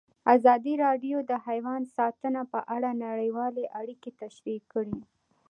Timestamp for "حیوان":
1.45-1.81